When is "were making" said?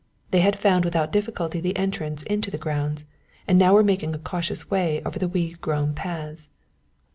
3.75-4.15